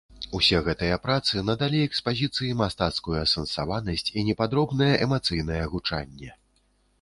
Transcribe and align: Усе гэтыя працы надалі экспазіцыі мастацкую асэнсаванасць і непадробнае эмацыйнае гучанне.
Усе 0.37 0.59
гэтыя 0.67 0.95
працы 1.01 1.43
надалі 1.49 1.81
экспазіцыі 1.87 2.49
мастацкую 2.61 3.13
асэнсаванасць 3.25 4.05
і 4.17 4.25
непадробнае 4.31 4.89
эмацыйнае 5.09 5.63
гучанне. 5.77 6.33